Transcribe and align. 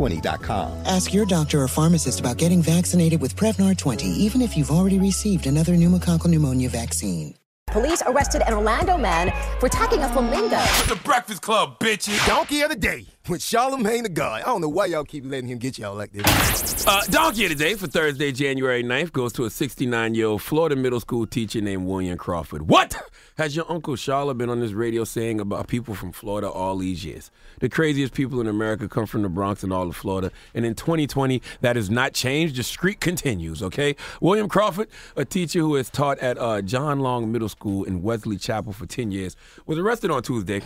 Prevnar20.com. 0.00 0.86
Ask 0.86 1.12
your 1.12 1.26
doctor 1.26 1.62
or 1.62 1.68
pharmacist 1.68 2.20
about 2.20 2.38
getting 2.38 2.62
vaccinated 2.62 3.20
with 3.20 3.36
Prevnar 3.36 3.76
20, 3.76 4.06
even 4.06 4.40
if 4.40 4.56
you've 4.56 4.70
already 4.70 4.98
received 4.98 5.46
another 5.46 5.74
pneumococcal 5.74 6.28
pneumonia 6.28 6.68
vaccine. 6.68 7.34
Police 7.66 8.02
arrested 8.04 8.42
an 8.48 8.54
Orlando 8.54 8.98
man 8.98 9.32
for 9.60 9.66
attacking 9.66 10.00
a 10.00 10.08
flamingo. 10.08 10.56
It's 10.58 10.88
the 10.88 10.96
Breakfast 10.96 11.40
Club, 11.40 11.78
bitches. 11.78 12.26
Donkey 12.26 12.62
of 12.62 12.70
the 12.70 12.76
day 12.76 13.06
with 13.28 13.42
Charlemagne 13.42 14.02
the 14.02 14.08
God. 14.08 14.42
I 14.42 14.46
don't 14.46 14.60
know 14.60 14.68
why 14.68 14.86
y'all 14.86 15.04
keep 15.04 15.24
letting 15.24 15.48
him 15.48 15.58
get 15.58 15.78
y'all 15.78 15.94
like 15.94 16.12
this. 16.12 16.86
Uh, 16.86 17.02
donkey 17.10 17.44
of 17.44 17.50
the 17.50 17.54
day 17.54 17.74
for 17.74 17.86
Thursday, 17.86 18.32
January 18.32 18.82
9th 18.82 19.12
goes 19.12 19.32
to 19.34 19.44
a 19.44 19.50
69 19.50 20.14
year 20.14 20.26
old 20.26 20.42
Florida 20.42 20.74
middle 20.74 21.00
school 21.00 21.26
teacher 21.26 21.60
named 21.60 21.86
William 21.86 22.16
Crawford. 22.16 22.68
What 22.68 22.96
has 23.36 23.54
your 23.54 23.70
uncle 23.70 23.96
Charlotte 23.96 24.38
been 24.38 24.48
on 24.50 24.60
this 24.60 24.72
radio 24.72 25.04
saying 25.04 25.40
about 25.40 25.68
people 25.68 25.94
from 25.94 26.12
Florida 26.12 26.48
all 26.48 26.78
these 26.78 27.04
years? 27.04 27.30
The 27.60 27.68
craziest 27.68 28.14
people 28.14 28.40
in 28.40 28.46
America 28.46 28.88
come 28.88 29.06
from 29.06 29.22
the 29.22 29.28
Bronx 29.28 29.62
and 29.62 29.72
all 29.72 29.88
of 29.88 29.96
Florida. 29.96 30.32
And 30.54 30.64
in 30.64 30.74
2020, 30.74 31.42
that 31.60 31.76
has 31.76 31.90
not 31.90 32.14
changed. 32.14 32.56
The 32.56 32.62
streak 32.62 33.00
continues, 33.00 33.62
okay? 33.62 33.96
William 34.20 34.48
Crawford, 34.48 34.88
a 35.16 35.24
teacher 35.24 35.60
who 35.60 35.74
has 35.74 35.90
taught 35.90 36.18
at 36.20 36.38
uh, 36.38 36.62
John 36.62 37.00
Long 37.00 37.30
Middle 37.30 37.48
School 37.48 37.84
in 37.84 38.02
Wesley 38.02 38.38
Chapel 38.38 38.72
for 38.72 38.86
10 38.86 39.12
years, 39.12 39.36
was 39.66 39.78
arrested 39.78 40.10
on 40.10 40.22
Tuesday 40.22 40.62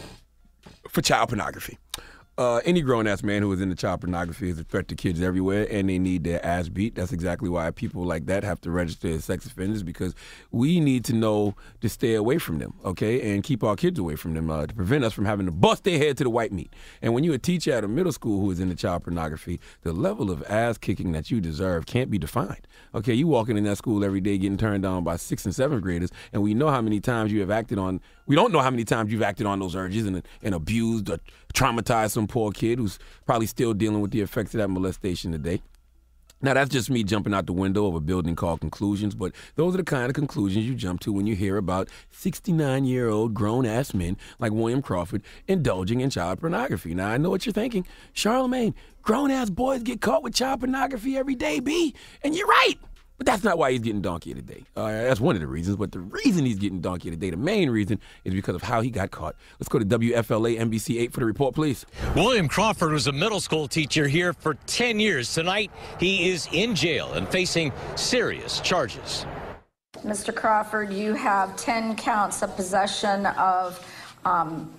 for 0.89 1.03
child 1.03 1.29
pornography. 1.29 1.79
Uh, 2.37 2.61
any 2.65 2.81
grown 2.81 3.07
ass 3.07 3.23
man 3.23 3.43
who 3.43 3.53
is 3.53 3.61
into 3.61 3.77
child 3.77 4.01
pornography 4.01 4.51
is 4.51 4.59
a 4.59 4.65
threat 4.65 4.89
to 4.89 4.97
kids 4.97 5.23
everywhere, 5.23 5.69
and 5.71 5.89
they 5.89 6.01
need 6.01 6.25
their 6.25 6.45
ass 6.45 6.69
beat. 6.69 6.97
That's 6.97 7.13
exactly 7.13 7.49
why 7.49 7.71
people 7.71 8.03
like 8.03 8.27
that 8.27 8.43
have 8.43 8.61
to 8.63 8.73
register 8.73 9.07
as 9.07 9.25
sex 9.25 9.47
offenders 9.47 9.85
because 9.85 10.17
we 10.51 10.81
need 10.81 11.05
to 11.05 11.13
know 11.13 11.55
to 11.81 11.89
stay 11.89 12.15
away 12.15 12.39
from 12.39 12.59
them, 12.59 12.75
okay, 12.85 13.33
and 13.33 13.45
keep 13.45 13.63
our 13.63 13.77
kids 13.77 14.01
away 14.01 14.17
from 14.17 14.35
them 14.35 14.51
uh, 14.51 14.67
to 14.67 14.75
prevent 14.75 15.05
us 15.05 15.13
from 15.13 15.27
having 15.27 15.47
to 15.47 15.53
bust 15.53 15.85
their 15.85 15.97
head 15.97 16.17
to 16.17 16.25
the 16.25 16.31
white 16.31 16.51
meat. 16.51 16.73
And 17.03 17.15
when 17.15 17.23
you're 17.23 17.37
a 17.37 17.39
teacher 17.39 17.73
at 17.73 17.85
a 17.85 17.89
middle 17.89 18.11
school 18.11 18.41
who 18.41 18.51
is 18.51 18.59
into 18.59 18.75
child 18.75 19.05
pornography, 19.05 19.61
the 19.83 19.93
level 19.93 20.29
of 20.33 20.43
ass 20.49 20.77
kicking 20.77 21.13
that 21.13 21.31
you 21.31 21.41
deserve 21.41 21.87
can't 21.87 22.11
be 22.11 22.19
defined. 22.19 22.67
Okay, 22.97 23.15
you 23.15 23.29
walking 23.29 23.57
in 23.57 23.63
that 23.63 23.79
school 23.79 24.05
every 24.05 24.21
day 24.21 24.39
getting 24.39 24.59
turned 24.59 24.83
down 24.83 25.05
by 25.05 25.15
sixth 25.15 25.45
and 25.45 25.55
seventh 25.55 25.83
graders, 25.83 26.11
and 26.33 26.43
we 26.43 26.53
know 26.53 26.69
how 26.69 26.83
many 26.83 26.99
times 26.99 27.31
you 27.31 27.39
have 27.43 27.53
acted 27.53 27.79
on. 27.79 28.01
We 28.27 28.35
don't 28.35 28.51
know 28.51 28.61
how 28.61 28.71
many 28.71 28.85
times 28.85 29.13
you've 29.13 29.23
acted 29.23 29.47
on 29.47 29.61
those 29.61 29.77
urges 29.77 30.07
and, 30.07 30.21
and 30.43 30.55
abused 30.55 31.11
or 31.11 31.19
traumatized 31.55 32.11
some 32.11 32.27
poor 32.27 32.51
kid 32.53 32.79
who's 32.79 32.99
probably 33.27 33.47
still 33.47 33.73
dealing 33.73 34.01
with 34.01 34.11
the 34.11 34.21
effects 34.21 34.55
of 34.55 34.59
that 34.59 34.69
molestation 34.69 35.33
today. 35.33 35.63
Now, 36.43 36.53
that's 36.53 36.69
just 36.69 36.91
me 36.91 37.05
jumping 37.05 37.33
out 37.33 37.47
the 37.47 37.55
window 37.55 37.87
of 37.87 37.95
a 37.95 38.01
building 38.01 38.37
called 38.37 38.61
conclusions, 38.61 39.15
but 39.15 39.33
those 39.55 39.73
are 39.73 39.79
the 39.79 39.83
kind 39.85 40.11
of 40.11 40.15
conclusions 40.15 40.67
you 40.67 40.75
jump 40.75 41.01
to 41.01 41.13
when 41.13 41.27
you 41.27 41.35
hear 41.35 41.57
about 41.57 41.89
69 42.11 42.85
year 42.85 43.09
old 43.09 43.33
grown 43.33 43.65
ass 43.65 43.95
men 43.95 44.19
like 44.39 44.53
William 44.53 44.83
Crawford 44.83 45.23
indulging 45.49 46.03
in 46.03 46.11
child 46.11 46.41
pornography. 46.41 46.93
Now, 46.93 47.09
I 47.09 47.17
know 47.17 47.31
what 47.31 47.47
you're 47.47 47.55
thinking. 47.55 47.87
Charlemagne, 48.13 48.75
grown 49.01 49.31
ass 49.31 49.49
boys 49.49 49.83
get 49.83 50.03
caught 50.03 50.23
with 50.23 50.35
child 50.35 50.61
pornography 50.61 51.17
every 51.17 51.35
day, 51.35 51.61
B. 51.61 51.95
And 52.23 52.35
you're 52.35 52.49
right. 52.49 52.75
But 53.17 53.27
that's 53.27 53.45
not 53.45 53.59
why 53.59 53.71
he's 53.71 53.81
getting 53.81 54.01
donkey 54.01 54.33
of 54.33 54.39
the 54.39 54.43
day. 54.43 54.65
Uh, 54.75 54.91
that's 54.91 55.21
one 55.21 55.37
of 55.37 55.41
the 55.41 55.47
reasons. 55.47 55.77
But 55.77 55.93
the 55.93 56.01
reason 56.01 56.45
he's 56.45 56.59
getting 56.59 56.81
donkey 56.81 57.09
of 57.11 57.19
the 57.19 57.25
day, 57.25 57.31
the 57.31 57.37
main 57.37 57.71
reason, 57.71 58.01
is 58.25 58.35
because 58.35 58.57
of 58.57 58.63
how 58.63 58.81
he 58.81 58.91
got 58.91 59.13
caught. 59.13 59.37
Let's 59.61 59.69
go 59.69 59.79
to 59.79 59.85
WFLA 59.85 60.59
NBC 60.59 61.01
8 61.03 61.13
for 61.13 61.21
the 61.21 61.27
report, 61.27 61.55
please. 61.55 61.87
William 62.17 62.49
Crawford 62.49 62.93
was 62.93 63.07
a 63.07 63.13
middle 63.13 63.41
school 63.41 63.69
teacher 63.69 64.09
here 64.09 64.33
for 64.33 64.55
10 64.67 64.99
years. 64.99 65.33
Tonight, 65.33 65.71
he 66.01 66.31
is 66.31 66.49
in 66.53 66.75
jail 66.75 67.13
and 67.13 67.29
facing 67.29 67.73
serious 67.95 68.61
charges. 68.61 69.27
Mr. 69.99 70.35
Crawford, 70.35 70.93
you 70.93 71.15
have 71.15 71.57
10 71.57 71.95
counts 71.97 72.43
of 72.43 72.55
possession 72.57 73.27
of 73.27 73.81
um, 74.25 74.71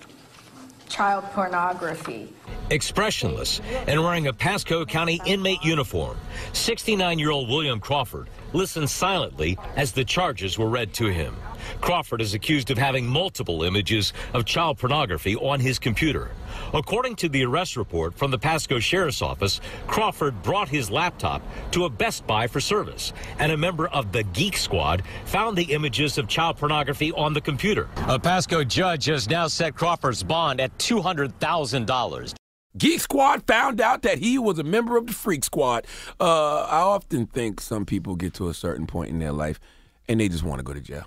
child 0.90 1.24
pornography. 1.32 2.34
Expressionless 2.70 3.62
and 3.88 4.04
wearing 4.04 4.28
a 4.28 4.34
Pasco 4.34 4.86
County 4.86 5.22
inmate 5.26 5.64
uniform, 5.64 6.18
69 6.54 7.20
year 7.20 7.32
old 7.32 7.50
William 7.50 7.80
Crawford 7.80 8.30
listened 8.54 8.90
silently 8.90 9.58
as 9.76 9.92
the 9.92 10.04
charges 10.04 10.58
were 10.58 10.70
read 10.70 10.94
to 10.94 11.08
him. 11.08 11.36
Crawford 11.82 12.22
is 12.22 12.34
accused 12.34 12.72
of 12.72 12.78
having 12.78 13.06
multiple 13.06 13.64
images 13.64 14.14
of 14.34 14.46
child 14.46 14.78
pornography 14.78 15.36
on 15.36 15.60
his 15.60 15.80
computer. 15.80 16.32
According 16.74 17.16
to 17.18 17.30
the 17.30 17.44
arrest 17.46 17.76
report 17.76 18.14
from 18.16 18.32
the 18.32 18.38
Pasco 18.38 18.80
Sheriff's 18.80 19.22
Office, 19.22 19.62
Crawford 19.88 20.42
brought 20.42 20.70
his 20.70 20.90
laptop 20.90 21.42
to 21.72 21.86
a 21.86 21.90
Best 21.90 22.26
Buy 22.28 22.48
for 22.48 22.60
service, 22.60 23.14
and 23.40 23.52
a 23.52 23.58
member 23.58 23.88
of 23.88 24.12
the 24.12 24.24
Geek 24.24 24.58
Squad 24.58 25.04
found 25.26 25.58
the 25.58 25.74
images 25.74 26.18
of 26.18 26.28
child 26.28 26.58
pornography 26.58 27.12
on 27.14 27.34
the 27.34 27.42
computer. 27.42 27.88
A 28.08 28.20
Pasco 28.20 28.64
judge 28.64 29.06
has 29.06 29.30
now 29.30 29.48
set 29.48 29.76
Crawford's 29.76 30.24
bond 30.24 30.62
at 30.62 30.78
$200,000. 30.78 32.35
Geek 32.78 33.00
Squad 33.00 33.46
found 33.48 33.80
out 33.80 34.02
that 34.02 34.18
he 34.18 34.38
was 34.38 34.60
a 34.60 34.64
member 34.64 34.98
of 34.98 35.08
the 35.08 35.14
Freak 35.14 35.44
Squad. 35.44 35.88
Uh, 36.20 36.62
I 36.64 36.80
often 36.80 37.26
think 37.26 37.62
some 37.62 37.86
people 37.86 38.16
get 38.16 38.34
to 38.36 38.50
a 38.50 38.54
certain 38.54 38.86
point 38.86 39.12
in 39.12 39.20
their 39.20 39.32
life 39.32 39.60
and 40.08 40.20
they 40.20 40.28
just 40.28 40.44
want 40.44 40.60
to 40.60 40.64
go 40.64 40.74
to 40.74 40.82
jail. 40.82 41.06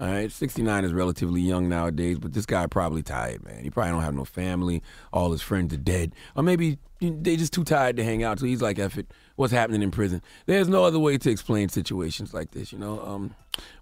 All 0.00 0.06
right, 0.06 0.30
69 0.30 0.84
is 0.84 0.92
relatively 0.92 1.40
young 1.40 1.68
nowadays, 1.68 2.20
but 2.20 2.32
this 2.32 2.46
guy 2.46 2.68
probably 2.68 3.02
tired, 3.02 3.44
man. 3.44 3.64
He 3.64 3.70
probably 3.70 3.90
don't 3.90 4.02
have 4.02 4.14
no 4.14 4.24
family. 4.24 4.80
All 5.12 5.32
his 5.32 5.42
friends 5.42 5.74
are 5.74 5.78
dead, 5.78 6.14
or 6.36 6.44
maybe 6.44 6.78
they 7.00 7.36
just 7.36 7.52
too 7.52 7.64
tired 7.64 7.96
to 7.96 8.04
hang 8.04 8.22
out. 8.22 8.38
So 8.38 8.46
he's 8.46 8.62
like, 8.62 8.78
"F 8.78 8.96
it, 8.96 9.10
what's 9.34 9.52
happening 9.52 9.82
in 9.82 9.90
prison?" 9.90 10.22
There's 10.46 10.68
no 10.68 10.84
other 10.84 11.00
way 11.00 11.18
to 11.18 11.30
explain 11.30 11.68
situations 11.68 12.32
like 12.32 12.52
this, 12.52 12.72
you 12.72 12.78
know. 12.78 13.04
Um, 13.04 13.34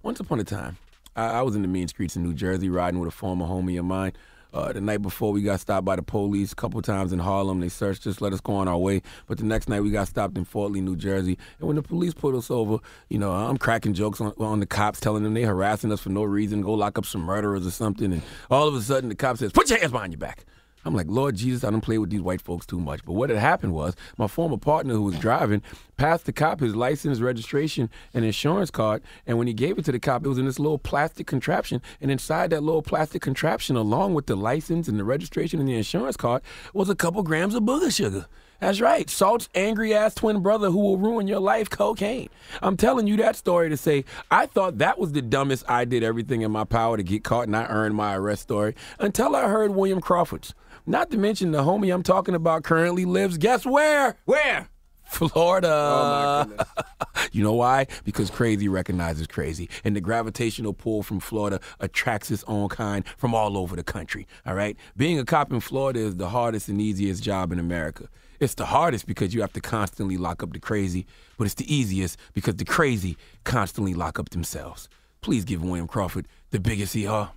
once 0.02 0.18
upon 0.18 0.40
a 0.40 0.44
time, 0.44 0.78
I, 1.16 1.26
I 1.26 1.42
was 1.42 1.54
in 1.54 1.60
the 1.60 1.68
mean 1.68 1.86
streets 1.86 2.16
in 2.16 2.22
New 2.22 2.32
Jersey, 2.32 2.70
riding 2.70 2.98
with 2.98 3.08
a 3.08 3.12
former 3.14 3.44
homie 3.44 3.78
of 3.78 3.84
mine. 3.84 4.14
Uh, 4.56 4.72
the 4.72 4.80
night 4.80 5.02
before, 5.02 5.32
we 5.32 5.42
got 5.42 5.60
stopped 5.60 5.84
by 5.84 5.96
the 5.96 6.02
police 6.02 6.52
a 6.52 6.54
couple 6.54 6.80
times 6.80 7.12
in 7.12 7.18
Harlem. 7.18 7.60
They 7.60 7.68
searched 7.68 8.06
us, 8.06 8.22
let 8.22 8.32
us 8.32 8.40
go 8.40 8.54
on 8.54 8.68
our 8.68 8.78
way. 8.78 9.02
But 9.26 9.36
the 9.36 9.44
next 9.44 9.68
night, 9.68 9.82
we 9.82 9.90
got 9.90 10.08
stopped 10.08 10.38
in 10.38 10.46
Fort 10.46 10.72
Lee, 10.72 10.80
New 10.80 10.96
Jersey. 10.96 11.36
And 11.58 11.66
when 11.66 11.76
the 11.76 11.82
police 11.82 12.14
pulled 12.14 12.36
us 12.36 12.50
over, 12.50 12.78
you 13.10 13.18
know, 13.18 13.32
I'm 13.32 13.58
cracking 13.58 13.92
jokes 13.92 14.18
on, 14.18 14.32
on 14.38 14.60
the 14.60 14.66
cops, 14.66 14.98
telling 14.98 15.24
them 15.24 15.34
they 15.34 15.42
harassing 15.42 15.92
us 15.92 16.00
for 16.00 16.08
no 16.08 16.24
reason, 16.24 16.62
go 16.62 16.72
lock 16.72 16.96
up 16.96 17.04
some 17.04 17.20
murderers 17.20 17.66
or 17.66 17.70
something. 17.70 18.14
And 18.14 18.22
all 18.50 18.66
of 18.66 18.74
a 18.74 18.80
sudden, 18.80 19.10
the 19.10 19.14
cop 19.14 19.36
says, 19.36 19.52
"Put 19.52 19.68
your 19.68 19.78
hands 19.78 19.92
behind 19.92 20.14
your 20.14 20.20
back." 20.20 20.46
I'm 20.86 20.94
like, 20.94 21.08
Lord 21.08 21.34
Jesus, 21.34 21.64
I 21.64 21.70
don't 21.70 21.80
play 21.80 21.98
with 21.98 22.10
these 22.10 22.20
white 22.20 22.40
folks 22.40 22.64
too 22.64 22.78
much. 22.78 23.04
But 23.04 23.14
what 23.14 23.28
had 23.28 23.40
happened 23.40 23.72
was 23.72 23.96
my 24.16 24.28
former 24.28 24.56
partner 24.56 24.94
who 24.94 25.02
was 25.02 25.18
driving 25.18 25.60
passed 25.96 26.26
the 26.26 26.32
cop 26.32 26.60
his 26.60 26.76
license, 26.76 27.18
registration, 27.20 27.90
and 28.14 28.24
insurance 28.24 28.70
card. 28.70 29.02
And 29.26 29.36
when 29.36 29.48
he 29.48 29.52
gave 29.52 29.78
it 29.78 29.84
to 29.86 29.92
the 29.92 29.98
cop, 29.98 30.24
it 30.24 30.28
was 30.28 30.38
in 30.38 30.46
this 30.46 30.60
little 30.60 30.78
plastic 30.78 31.26
contraption. 31.26 31.82
And 32.00 32.10
inside 32.10 32.50
that 32.50 32.62
little 32.62 32.82
plastic 32.82 33.20
contraption, 33.20 33.74
along 33.74 34.14
with 34.14 34.26
the 34.26 34.36
license 34.36 34.86
and 34.86 34.98
the 34.98 35.04
registration 35.04 35.58
and 35.58 35.68
the 35.68 35.74
insurance 35.74 36.16
card, 36.16 36.42
was 36.72 36.88
a 36.88 36.94
couple 36.94 37.22
grams 37.24 37.56
of 37.56 37.64
booger 37.64 37.94
sugar. 37.94 38.26
That's 38.60 38.80
right. 38.80 39.08
Salt's 39.08 39.48
angry 39.54 39.94
ass 39.94 40.14
twin 40.14 40.40
brother 40.40 40.70
who 40.70 40.78
will 40.78 40.98
ruin 40.98 41.26
your 41.26 41.40
life, 41.40 41.68
cocaine. 41.70 42.28
I'm 42.62 42.76
telling 42.76 43.06
you 43.06 43.16
that 43.18 43.36
story 43.36 43.68
to 43.68 43.76
say 43.76 44.04
I 44.30 44.46
thought 44.46 44.78
that 44.78 44.98
was 44.98 45.12
the 45.12 45.22
dumbest 45.22 45.64
I 45.68 45.84
did 45.84 46.02
everything 46.02 46.42
in 46.42 46.50
my 46.50 46.64
power 46.64 46.96
to 46.96 47.02
get 47.02 47.24
caught 47.24 47.46
and 47.46 47.56
I 47.56 47.66
earned 47.66 47.94
my 47.94 48.14
arrest 48.16 48.42
story 48.42 48.74
until 48.98 49.36
I 49.36 49.48
heard 49.48 49.72
William 49.72 50.00
Crawford's. 50.00 50.54
Not 50.86 51.10
to 51.10 51.18
mention 51.18 51.50
the 51.50 51.62
homie 51.62 51.92
I'm 51.92 52.04
talking 52.04 52.34
about 52.34 52.62
currently 52.62 53.04
lives, 53.04 53.38
guess 53.38 53.66
where? 53.66 54.16
Where? 54.24 54.68
Florida. 55.06 55.68
Oh, 55.70 56.46
my 56.56 57.06
you 57.32 57.42
know 57.42 57.52
why? 57.52 57.86
Because 58.04 58.30
crazy 58.30 58.68
recognizes 58.68 59.26
crazy. 59.26 59.68
And 59.84 59.94
the 59.96 60.00
gravitational 60.00 60.72
pull 60.72 61.02
from 61.02 61.20
Florida 61.20 61.60
attracts 61.80 62.30
its 62.30 62.44
own 62.46 62.68
kind 62.68 63.06
from 63.16 63.34
all 63.34 63.56
over 63.56 63.76
the 63.76 63.84
country. 63.84 64.26
All 64.44 64.54
right? 64.54 64.76
Being 64.96 65.18
a 65.18 65.24
cop 65.24 65.52
in 65.52 65.60
Florida 65.60 66.00
is 66.00 66.16
the 66.16 66.28
hardest 66.28 66.68
and 66.68 66.80
easiest 66.80 67.22
job 67.22 67.52
in 67.52 67.58
America. 67.58 68.08
It's 68.40 68.54
the 68.54 68.66
hardest 68.66 69.06
because 69.06 69.34
you 69.34 69.40
have 69.40 69.52
to 69.54 69.60
constantly 69.60 70.16
lock 70.16 70.42
up 70.42 70.52
the 70.52 70.58
crazy, 70.58 71.06
but 71.38 71.44
it's 71.44 71.54
the 71.54 71.72
easiest 71.72 72.18
because 72.34 72.56
the 72.56 72.64
crazy 72.64 73.16
constantly 73.44 73.94
lock 73.94 74.18
up 74.18 74.30
themselves. 74.30 74.88
Please 75.20 75.44
give 75.44 75.62
William 75.62 75.88
Crawford 75.88 76.28
the 76.50 76.60
biggest 76.60 76.94
ER. 76.96 77.30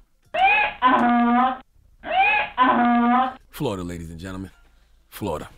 Florida, 3.49 3.83
ladies 3.83 4.09
and 4.09 4.19
gentlemen. 4.19 4.51
Florida. 5.09 5.49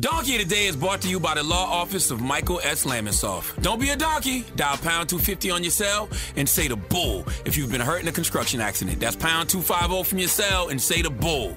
Donkey 0.00 0.36
of 0.36 0.48
the 0.48 0.54
Day 0.54 0.66
is 0.66 0.76
brought 0.76 1.00
to 1.02 1.08
you 1.08 1.18
by 1.18 1.34
the 1.34 1.42
law 1.42 1.64
office 1.64 2.12
of 2.12 2.20
Michael 2.20 2.60
S. 2.62 2.84
Lamonsoff. 2.84 3.60
Don't 3.62 3.80
be 3.80 3.90
a 3.90 3.96
donkey. 3.96 4.44
Dial 4.54 4.76
pound 4.76 5.08
250 5.08 5.50
on 5.50 5.64
your 5.64 5.72
cell 5.72 6.08
and 6.36 6.48
say 6.48 6.68
the 6.68 6.76
bull 6.76 7.24
if 7.44 7.56
you've 7.56 7.72
been 7.72 7.80
hurt 7.80 8.00
in 8.02 8.06
a 8.06 8.12
construction 8.12 8.60
accident. 8.60 9.00
That's 9.00 9.16
pound 9.16 9.48
250 9.48 10.08
from 10.08 10.18
your 10.20 10.28
cell 10.28 10.68
and 10.68 10.80
say 10.80 11.02
the 11.02 11.10
bull. 11.10 11.56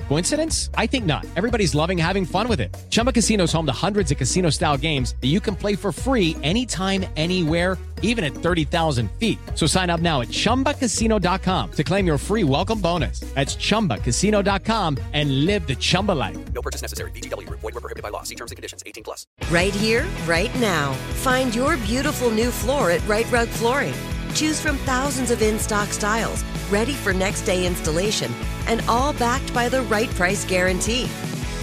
Coincidence? 0.11 0.69
I 0.75 0.87
think 0.87 1.05
not. 1.05 1.25
Everybody's 1.37 1.73
loving 1.73 1.97
having 1.97 2.25
fun 2.25 2.49
with 2.49 2.59
it. 2.59 2.75
Chumba 2.89 3.13
Casino 3.13 3.45
is 3.45 3.53
home 3.53 3.65
to 3.67 3.71
hundreds 3.71 4.11
of 4.11 4.17
casino 4.17 4.49
style 4.49 4.77
games 4.77 5.15
that 5.21 5.27
you 5.27 5.39
can 5.39 5.55
play 5.55 5.73
for 5.77 5.93
free 5.93 6.35
anytime, 6.43 7.05
anywhere, 7.15 7.77
even 8.01 8.25
at 8.25 8.33
30,000 8.33 9.09
feet. 9.19 9.39
So 9.55 9.65
sign 9.67 9.89
up 9.89 10.01
now 10.01 10.19
at 10.19 10.27
chumbacasino.com 10.27 11.71
to 11.71 11.83
claim 11.85 12.05
your 12.05 12.17
free 12.17 12.43
welcome 12.43 12.81
bonus. 12.81 13.21
That's 13.35 13.55
chumbacasino.com 13.55 14.97
and 15.13 15.45
live 15.45 15.65
the 15.65 15.75
Chumba 15.75 16.11
life. 16.11 16.37
No 16.51 16.61
purchase 16.61 16.81
necessary. 16.81 17.11
VGW. 17.11 17.47
Void 17.49 17.73
were 17.73 17.79
prohibited 17.79 18.03
by 18.03 18.09
law. 18.09 18.23
See 18.23 18.35
terms 18.35 18.51
and 18.51 18.57
conditions. 18.57 18.83
18 18.85 19.05
plus. 19.05 19.25
Right 19.49 19.73
here, 19.73 20.05
right 20.27 20.53
now. 20.59 20.91
Find 21.23 21.55
your 21.55 21.77
beautiful 21.77 22.31
new 22.31 22.51
floor 22.51 22.91
at 22.91 23.07
Rite 23.07 23.31
Rug 23.31 23.47
Flooring. 23.47 23.93
Choose 24.33 24.59
from 24.59 24.77
thousands 24.77 25.29
of 25.31 25.41
in-stock 25.41 25.89
styles, 25.89 26.43
ready 26.69 26.93
for 26.93 27.13
next 27.13 27.41
day 27.41 27.65
installation, 27.65 28.31
and 28.67 28.81
all 28.87 29.13
backed 29.13 29.53
by 29.53 29.69
the 29.69 29.81
right 29.83 30.09
price 30.11 30.45
guarantee. 30.45 31.05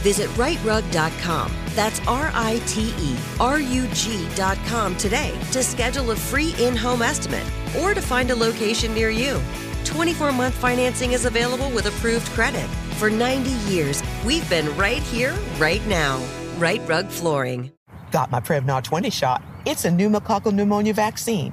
Visit 0.02 0.28
riterug.com. 0.30 1.52
That's 1.74 2.00
R 2.06 2.30
I 2.34 2.60
T 2.66 2.92
E 2.98 3.16
R 3.40 3.60
U 3.60 3.86
G.com 3.92 4.96
today 4.96 5.38
to 5.52 5.62
schedule 5.62 6.10
a 6.10 6.16
free 6.16 6.54
in 6.58 6.76
home 6.76 7.02
estimate 7.02 7.46
or 7.80 7.94
to 7.94 8.00
find 8.00 8.30
a 8.30 8.36
location 8.36 8.94
near 8.94 9.10
you. 9.10 9.40
24 9.84 10.32
month 10.32 10.54
financing 10.54 11.12
is 11.12 11.24
available 11.24 11.70
with 11.70 11.86
approved 11.86 12.26
credit. 12.28 12.66
For 12.98 13.10
90 13.10 13.50
years, 13.72 14.02
we've 14.24 14.48
been 14.50 14.76
right 14.76 15.02
here, 15.02 15.34
right 15.58 15.84
now. 15.86 16.22
Rite 16.58 16.86
Rug 16.88 17.08
Flooring. 17.08 17.72
Got 18.10 18.30
my 18.30 18.40
Prevnar 18.40 18.82
20 18.82 19.10
shot. 19.10 19.42
It's 19.66 19.84
a 19.84 19.88
pneumococcal 19.88 20.52
pneumonia 20.52 20.94
vaccine. 20.94 21.52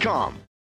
Stamps.com. 0.01 0.50